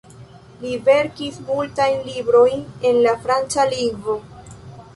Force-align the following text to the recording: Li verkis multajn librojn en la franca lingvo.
Li 0.61 0.71
verkis 0.87 1.37
multajn 1.49 2.01
librojn 2.07 2.65
en 2.91 2.99
la 3.07 3.15
franca 3.27 3.69
lingvo. 3.77 4.21